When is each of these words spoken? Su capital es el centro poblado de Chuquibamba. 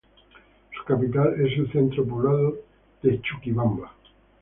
Su 0.75 0.83
capital 0.83 1.35
es 1.45 1.55
el 1.59 1.71
centro 1.71 2.03
poblado 2.03 2.55
de 3.03 3.21
Chuquibamba. 3.21 3.91